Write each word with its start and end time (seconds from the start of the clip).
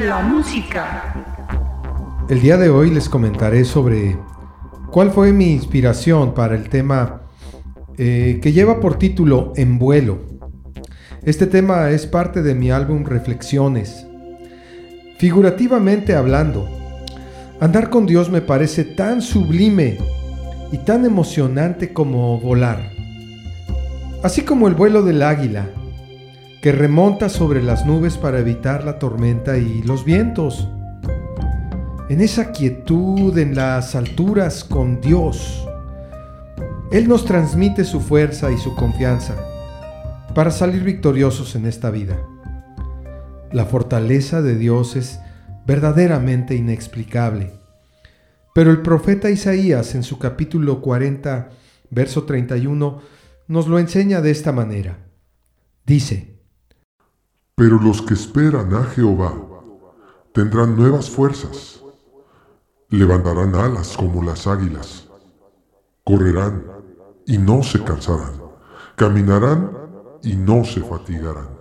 la 0.00 0.20
música. 0.20 1.12
El 2.28 2.40
día 2.40 2.56
de 2.56 2.68
hoy 2.68 2.90
les 2.90 3.08
comentaré 3.08 3.64
sobre 3.64 4.16
cuál 4.90 5.10
fue 5.10 5.32
mi 5.32 5.52
inspiración 5.52 6.34
para 6.34 6.54
el 6.54 6.68
tema 6.68 7.22
eh, 7.96 8.38
que 8.40 8.52
lleva 8.52 8.80
por 8.80 8.96
título 8.96 9.52
En 9.56 9.78
vuelo. 9.78 10.20
Este 11.22 11.46
tema 11.46 11.90
es 11.90 12.06
parte 12.06 12.42
de 12.42 12.54
mi 12.54 12.70
álbum 12.70 13.04
Reflexiones. 13.04 14.06
Figurativamente 15.18 16.14
hablando, 16.14 16.68
andar 17.60 17.90
con 17.90 18.06
Dios 18.06 18.30
me 18.30 18.40
parece 18.40 18.84
tan 18.84 19.20
sublime 19.20 19.98
y 20.70 20.78
tan 20.78 21.04
emocionante 21.04 21.92
como 21.92 22.38
volar. 22.38 22.92
Así 24.22 24.42
como 24.42 24.68
el 24.68 24.74
vuelo 24.74 25.02
del 25.02 25.22
águila, 25.22 25.70
que 26.62 26.72
remonta 26.72 27.28
sobre 27.28 27.62
las 27.62 27.86
nubes 27.86 28.16
para 28.16 28.40
evitar 28.40 28.84
la 28.84 28.98
tormenta 28.98 29.58
y 29.58 29.82
los 29.82 30.04
vientos. 30.04 30.68
En 32.08 32.20
esa 32.20 32.50
quietud 32.52 33.36
en 33.38 33.54
las 33.54 33.94
alturas 33.94 34.64
con 34.64 35.00
Dios, 35.00 35.64
Él 36.90 37.06
nos 37.06 37.24
transmite 37.24 37.84
su 37.84 38.00
fuerza 38.00 38.50
y 38.50 38.58
su 38.58 38.74
confianza 38.74 39.36
para 40.34 40.50
salir 40.50 40.82
victoriosos 40.82 41.54
en 41.54 41.66
esta 41.66 41.90
vida. 41.90 42.18
La 43.52 43.64
fortaleza 43.64 44.42
de 44.42 44.56
Dios 44.56 44.96
es 44.96 45.20
verdaderamente 45.66 46.54
inexplicable. 46.54 47.52
Pero 48.54 48.70
el 48.70 48.82
profeta 48.82 49.30
Isaías 49.30 49.94
en 49.94 50.02
su 50.02 50.18
capítulo 50.18 50.80
40, 50.80 51.50
verso 51.90 52.24
31, 52.24 53.00
nos 53.46 53.68
lo 53.68 53.78
enseña 53.78 54.20
de 54.20 54.30
esta 54.30 54.50
manera. 54.50 54.98
Dice, 55.86 56.37
Pero 57.58 57.80
los 57.80 58.00
que 58.02 58.14
esperan 58.14 58.72
a 58.72 58.84
Jehová 58.84 59.34
tendrán 60.32 60.76
nuevas 60.76 61.10
fuerzas, 61.10 61.82
levantarán 62.88 63.56
alas 63.56 63.96
como 63.96 64.22
las 64.22 64.46
águilas, 64.46 65.08
correrán 66.04 66.62
y 67.26 67.36
no 67.36 67.64
se 67.64 67.82
cansarán, 67.82 68.34
caminarán 68.94 69.72
y 70.22 70.36
no 70.36 70.64
se 70.64 70.82
fatigarán. 70.82 71.58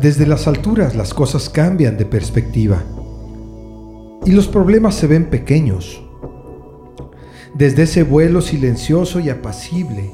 Desde 0.00 0.28
las 0.28 0.46
alturas 0.46 0.94
las 0.94 1.12
cosas 1.12 1.48
cambian 1.50 1.96
de 1.96 2.04
perspectiva 2.04 2.84
y 4.24 4.30
los 4.30 4.46
problemas 4.46 4.94
se 4.94 5.08
ven 5.08 5.28
pequeños. 5.28 6.02
desde 7.54 7.84
ese 7.84 8.04
vuelo 8.04 8.40
silencioso 8.40 9.18
y 9.18 9.30
apacible, 9.30 10.12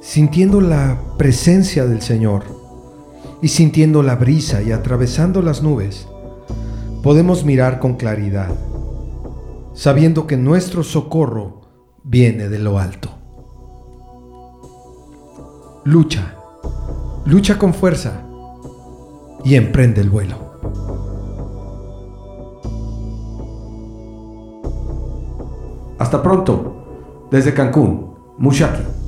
sintiendo 0.00 0.62
la 0.62 0.98
presencia 1.18 1.84
del 1.84 2.00
Señor 2.00 2.44
y 3.42 3.48
sintiendo 3.48 4.02
la 4.02 4.16
brisa 4.16 4.62
y 4.62 4.72
atravesando 4.72 5.42
las 5.42 5.62
nubes, 5.62 6.06
podemos 7.02 7.44
mirar 7.44 7.80
con 7.80 7.96
claridad, 7.96 8.48
sabiendo 9.74 10.26
que 10.26 10.38
nuestro 10.38 10.82
socorro 10.84 11.60
viene 12.02 12.48
de 12.48 12.60
lo 12.60 12.78
alto. 12.78 13.10
Lucha, 15.84 16.36
lucha 17.26 17.58
con 17.58 17.74
fuerza 17.74 18.22
y 19.44 19.54
emprende 19.54 20.00
el 20.00 20.10
vuelo. 20.10 20.36
Hasta 25.98 26.22
pronto, 26.22 27.28
desde 27.30 27.54
Cancún, 27.54 28.14
Mushaki. 28.38 29.01